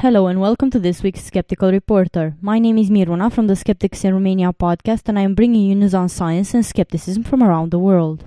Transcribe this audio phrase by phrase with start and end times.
[0.00, 2.36] Hello and welcome to this week's Skeptical Reporter.
[2.40, 5.74] My name is Miruna from the Skeptics in Romania podcast, and I am bringing you
[5.74, 8.24] news on science and skepticism from around the world.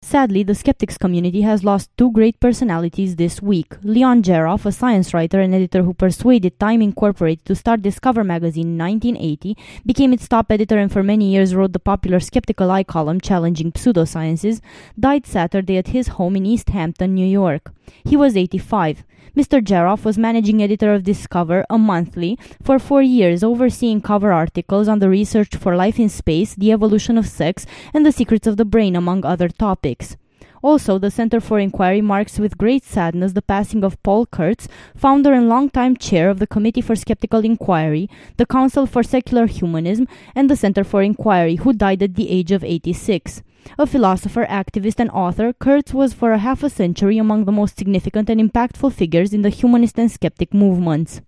[0.00, 3.74] Sadly, the skeptics community has lost two great personalities this week.
[3.82, 8.68] Leon Jaroff, a science writer and editor who persuaded Time Incorporated to start Discover magazine
[8.68, 12.84] in 1980, became its top editor and for many years wrote the popular Skeptical Eye
[12.84, 14.62] column challenging pseudosciences,
[14.98, 17.70] died Saturday at his home in East Hampton, New York.
[18.02, 19.04] He was 85.
[19.36, 19.60] Mr.
[19.60, 25.00] Jaroff was managing editor of Discover, a monthly, for four years, overseeing cover articles on
[25.00, 28.64] the research for life in space, the evolution of sex, and the secrets of the
[28.64, 30.16] brain, among other topics.
[30.64, 34.66] Also, the Center for Inquiry marks with great sadness the passing of Paul Kurtz,
[34.96, 40.08] founder and longtime chair of the Committee for Skeptical Inquiry, the Council for Secular Humanism,
[40.34, 43.42] and the Center for Inquiry, who died at the age of 86.
[43.78, 47.76] A philosopher, activist, and author, Kurtz was for a half a century among the most
[47.76, 51.20] significant and impactful figures in the humanist and skeptic movements.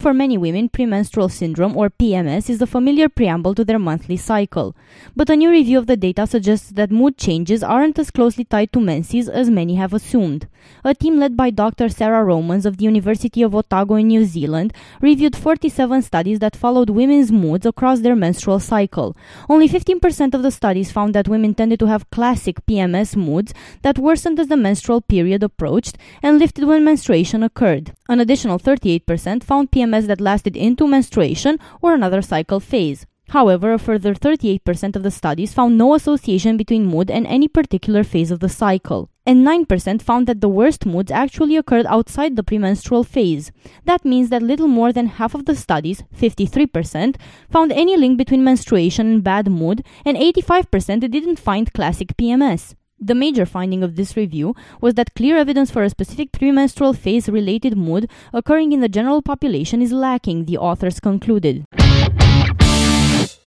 [0.00, 4.74] For many women, premenstrual syndrome or PMS is the familiar preamble to their monthly cycle.
[5.14, 8.72] But a new review of the data suggests that mood changes aren't as closely tied
[8.72, 10.48] to menses as many have assumed.
[10.84, 11.90] A team led by Dr.
[11.90, 16.88] Sarah Romans of the University of Otago in New Zealand reviewed 47 studies that followed
[16.88, 19.14] women's moods across their menstrual cycle.
[19.50, 23.98] Only 15% of the studies found that women tended to have classic PMS moods that
[23.98, 27.92] worsened as the menstrual period approached and lifted when menstruation occurred.
[28.08, 33.06] An additional 38% found PMS PMS that lasted into menstruation or another cycle phase.
[33.30, 38.02] However, a further 38% of the studies found no association between mood and any particular
[38.02, 39.08] phase of the cycle.
[39.24, 43.52] And 9% found that the worst moods actually occurred outside the premenstrual phase.
[43.84, 47.16] That means that little more than half of the studies, 53%,
[47.48, 52.74] found any link between menstruation and bad mood, and 85% didn't find classic PMS.
[53.02, 57.30] The major finding of this review was that clear evidence for a specific premenstrual phase
[57.30, 61.64] related mood occurring in the general population is lacking, the authors concluded.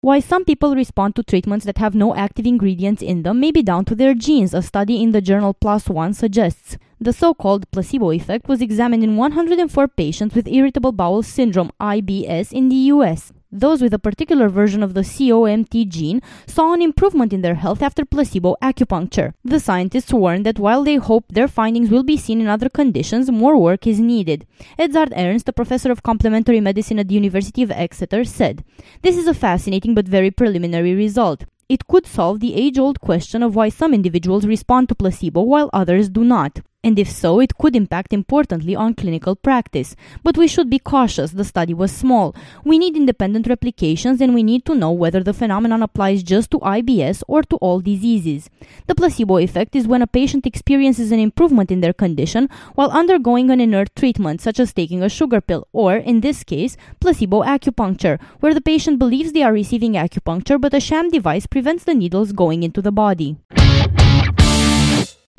[0.03, 3.65] Why some people respond to treatments that have no active ingredients in them may be
[3.65, 6.79] down to their genes, a study in the journal PLOS ONE suggests.
[7.01, 12.53] The so called placebo effect was examined in 104 patients with irritable bowel syndrome, IBS,
[12.53, 13.33] in the US.
[13.53, 17.83] Those with a particular version of the COMT gene saw an improvement in their health
[17.83, 19.33] after placebo acupuncture.
[19.45, 23.29] The scientists warned that while they hope their findings will be seen in other conditions,
[23.29, 24.47] more work is needed.
[24.79, 28.63] Edzard Ernst, a professor of complementary medicine at the University of Exeter, said,
[29.03, 31.45] This is a fascinating but very preliminary result.
[31.69, 35.71] It could solve the age old question of why some individuals respond to placebo while
[35.73, 39.95] others do not and if so, it could impact importantly on clinical practice.
[40.23, 42.35] But we should be cautious, the study was small.
[42.65, 46.59] We need independent replications and we need to know whether the phenomenon applies just to
[46.61, 48.49] IBS or to all diseases.
[48.87, 53.51] The placebo effect is when a patient experiences an improvement in their condition while undergoing
[53.51, 58.19] an inert treatment, such as taking a sugar pill, or, in this case, placebo acupuncture,
[58.41, 62.33] where the patient believes they are receiving acupuncture but a sham device prevents the needles
[62.33, 63.37] going into the body.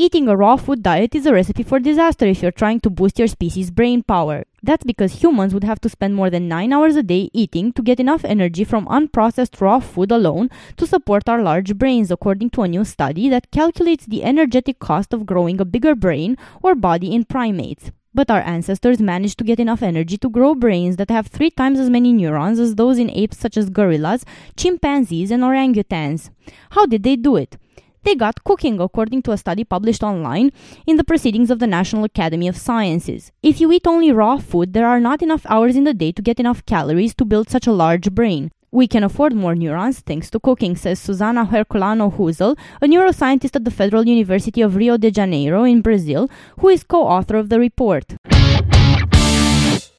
[0.02, 3.20] Eating a raw food diet is a recipe for disaster if you're trying to boost
[3.20, 4.46] your species' brain power.
[4.64, 7.84] That's because humans would have to spend more than 9 hours a day eating to
[7.84, 12.64] get enough energy from unprocessed raw food alone to support our large brains, according to
[12.64, 17.14] a new study that calculates the energetic cost of growing a bigger brain or body
[17.14, 17.92] in primates.
[18.12, 21.78] But our ancestors managed to get enough energy to grow brains that have three times
[21.78, 24.26] as many neurons as those in apes such as gorillas,
[24.58, 26.32] chimpanzees, and orangutans.
[26.72, 27.56] How did they do it?
[28.04, 30.52] They got cooking, according to a study published online
[30.88, 33.32] in the Proceedings of the National Academy of Sciences.
[33.44, 36.22] If you eat only raw food, there are not enough hours in the day to
[36.24, 38.50] get enough calories to build such a large brain.
[38.72, 43.66] We can afford more neurons thanks to cooking, says Suzana Herculano Houzel, a neuroscientist at
[43.66, 46.28] the Federal University of Rio de Janeiro in Brazil,
[46.60, 48.16] who is co author of the report.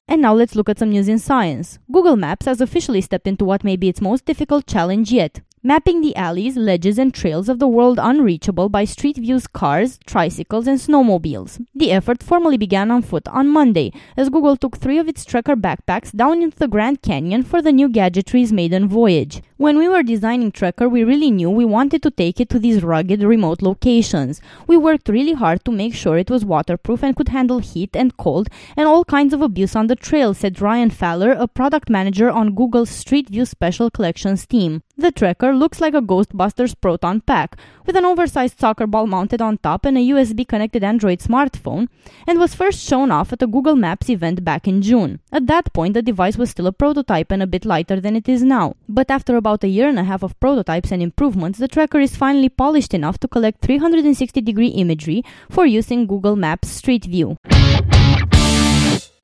[0.08, 1.78] And now let's look at some news in science.
[1.90, 6.00] Google Maps has officially stepped into what may be its most difficult challenge yet mapping
[6.00, 10.79] the alleys, ledges, and trails of the world unreachable by Street View's cars, tricycles, and
[10.79, 11.64] snowmobiles.
[11.75, 15.55] The effort formally began on foot on Monday, as Google took three of its trekker
[15.55, 19.43] backpacks down into the Grand Canyon for the new gadgetry's maiden voyage.
[19.62, 22.82] When we were designing Trekker, we really knew we wanted to take it to these
[22.82, 24.41] rugged, remote locations.
[24.67, 28.17] We worked really hard to make sure it was waterproof and could handle heat and
[28.17, 32.29] cold and all kinds of abuse on the trail, said Ryan Fowler, a product manager
[32.29, 34.82] on Google's Street View Special Collections team.
[34.97, 37.56] The Trekker looks like a Ghostbusters Proton pack,
[37.87, 41.88] with an oversized soccer ball mounted on top and a USB connected Android smartphone,
[42.26, 45.20] and was first shown off at a Google Maps event back in June.
[45.32, 48.29] At that point, the device was still a prototype and a bit lighter than it
[48.29, 48.75] is now.
[48.88, 52.02] But after about about a year and a half of prototypes and improvements, the Trekker
[52.02, 57.04] is finally polished enough to collect 360 degree imagery for use in Google Maps Street
[57.04, 57.37] View.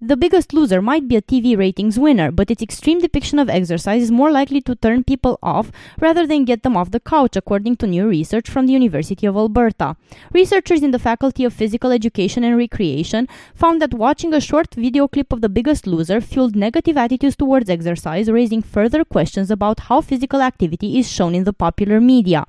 [0.00, 4.00] The Biggest Loser might be a TV ratings winner, but its extreme depiction of exercise
[4.00, 7.78] is more likely to turn people off rather than get them off the couch, according
[7.78, 9.96] to new research from the University of Alberta.
[10.32, 15.08] Researchers in the Faculty of Physical Education and Recreation found that watching a short video
[15.08, 20.00] clip of The Biggest Loser fueled negative attitudes towards exercise, raising further questions about how
[20.00, 22.44] physical activity is shown in the popular media.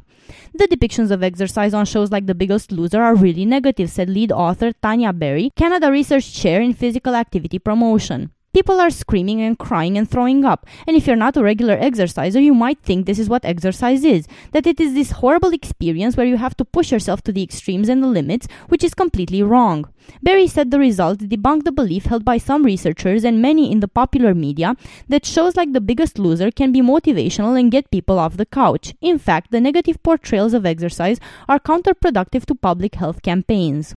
[0.54, 4.32] The depictions of exercise on shows like The Biggest Loser are really negative, said lead
[4.32, 8.32] author Tanya Berry, Canada Research Chair in Physical Activity Promotion.
[8.60, 10.68] People are screaming and crying and throwing up.
[10.86, 14.28] And if you're not a regular exerciser, you might think this is what exercise is.
[14.52, 17.88] That it is this horrible experience where you have to push yourself to the extremes
[17.88, 19.88] and the limits, which is completely wrong.
[20.22, 23.88] Berry said the results debunk the belief held by some researchers and many in the
[23.88, 24.76] popular media
[25.08, 28.94] that shows like The Biggest Loser can be motivational and get people off the couch.
[29.00, 33.96] In fact, the negative portrayals of exercise are counterproductive to public health campaigns.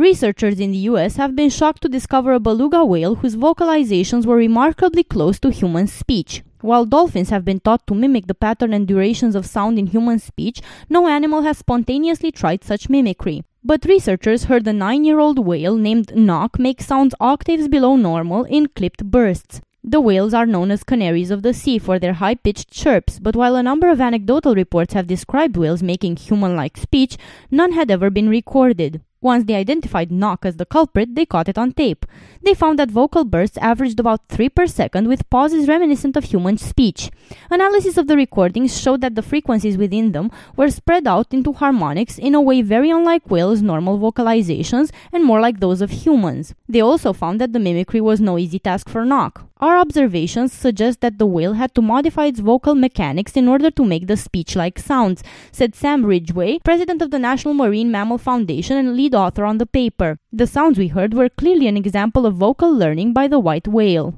[0.00, 4.36] Researchers in the US have been shocked to discover a beluga whale whose vocalizations were
[4.36, 6.42] remarkably close to human speech.
[6.62, 10.18] While dolphins have been taught to mimic the pattern and durations of sound in human
[10.18, 13.44] speech, no animal has spontaneously tried such mimicry.
[13.62, 18.44] But researchers heard a nine year old whale named NOC make sounds octaves below normal
[18.44, 19.60] in clipped bursts.
[19.84, 23.36] The whales are known as canaries of the sea for their high pitched chirps, but
[23.36, 27.18] while a number of anecdotal reports have described whales making human like speech,
[27.50, 29.02] none had ever been recorded.
[29.22, 32.06] Once they identified NOC as the culprit, they caught it on tape.
[32.42, 36.56] They found that vocal bursts averaged about 3 per second with pauses reminiscent of human
[36.56, 37.10] speech.
[37.50, 42.16] Analysis of the recordings showed that the frequencies within them were spread out into harmonics
[42.16, 46.54] in a way very unlike whales' normal vocalizations and more like those of humans.
[46.66, 49.46] They also found that the mimicry was no easy task for NOC.
[49.60, 53.84] Our observations suggest that the whale had to modify its vocal mechanics in order to
[53.84, 58.78] make the speech like sounds, said Sam Ridgway, president of the National Marine Mammal Foundation
[58.78, 60.18] and lead author on the paper.
[60.32, 64.14] The sounds we heard were clearly an example of vocal learning by the white whale.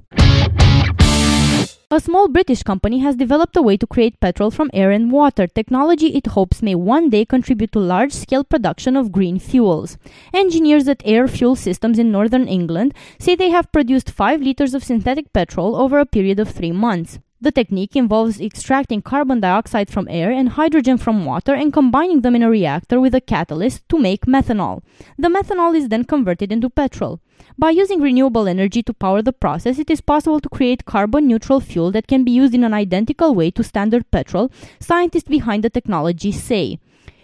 [1.91, 5.47] A small British company has developed a way to create petrol from air and water,
[5.47, 9.99] technology it hopes may one day contribute to large scale production of green fuels.
[10.33, 14.83] Engineers at Air Fuel Synthesis in northern England say they have produced 5 liters of
[14.83, 17.19] synthetic petrol over a period of 3 months.
[17.43, 22.37] The technique involves extracting carbon dioxide from air and hydrogen from water and combining them
[22.37, 24.85] in a reactor with a catalyst to make methanol.
[25.19, 27.19] The methanol is then converted into petrol.
[27.59, 31.59] By using renewable energy to power the process, it is possible to create carbon neutral
[31.59, 35.71] fuel that can be used in an identical way to standard petrol, scientists behind the
[35.71, 36.79] technology say.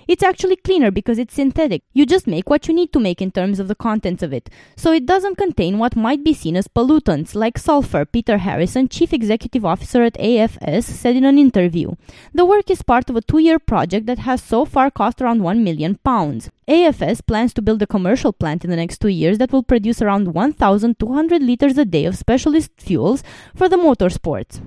[0.08, 1.82] It's actually cleaner because it's synthetic.
[1.92, 4.48] You just make what you need to make in terms of the contents of it.
[4.74, 9.12] So it doesn't contain what might be seen as pollutants, like sulfur, Peter Harrison, chief
[9.12, 11.92] executive officer at AFS, said in an interview.
[12.32, 15.42] The work is part of a two year project that has so far cost around
[15.42, 16.48] 1 million pounds.
[16.66, 20.00] AFS plans to build a commercial plant in the next two years that will produce
[20.00, 23.22] around 1,200 liters a day of specialist fuels
[23.54, 24.62] for the motorsports.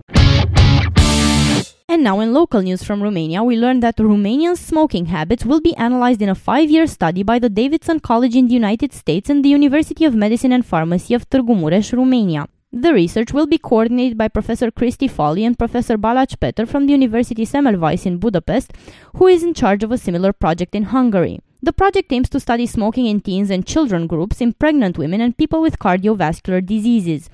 [1.91, 5.75] And now, in local news from Romania, we learned that Romanian smoking habits will be
[5.75, 9.43] analyzed in a five year study by the Davidson College in the United States and
[9.43, 12.47] the University of Medicine and Pharmacy of Târgu Mureș, Romania.
[12.71, 16.93] The research will be coordinated by Professor Cristi Foley and Professor Balázs Peter from the
[16.93, 18.71] University Semmelweis in Budapest,
[19.17, 21.41] who is in charge of a similar project in Hungary.
[21.61, 25.37] The project aims to study smoking in teens and children groups, in pregnant women, and
[25.37, 27.29] people with cardiovascular diseases.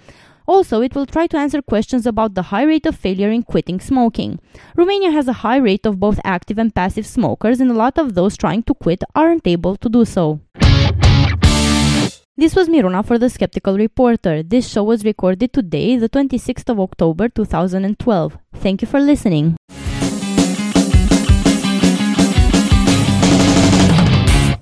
[0.47, 3.81] Also, it will try to answer questions about the high rate of failure in quitting
[3.81, 4.39] smoking.
[4.77, 8.15] Romania has a high rate of both active and passive smokers, and a lot of
[8.15, 10.39] those trying to quit aren't able to do so.
[12.39, 14.43] This was Miruna for The Skeptical Reporter.
[14.43, 18.37] This show was recorded today, the 26th of October 2012.
[18.53, 19.57] Thank you for listening.